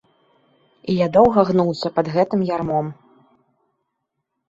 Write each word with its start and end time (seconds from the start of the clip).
І 0.93 0.95
я 1.01 1.07
доўга 1.19 1.45
гнуўся 1.51 1.87
пад 1.99 2.11
гэтым 2.17 2.49
ярмом. 2.55 2.85